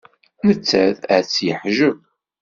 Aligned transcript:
Nettat 0.47 0.99
ad 1.15 1.23
tt-yeḥjeb. 1.25 1.97